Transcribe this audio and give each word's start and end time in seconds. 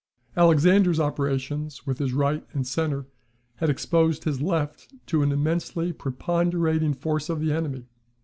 Alexander's 0.35 0.99
operations 0.99 1.85
with 1.85 1.99
his 1.99 2.11
right 2.11 2.43
and 2.53 2.65
centre 2.65 3.05
had 3.57 3.69
exposed 3.69 4.23
his 4.23 4.41
left 4.41 4.91
to 5.05 5.21
an 5.21 5.31
immensely 5.31 5.93
preponderating 5.93 6.95
force 6.95 7.29
of 7.29 7.39
the 7.39 7.53
enemy. 7.53 7.85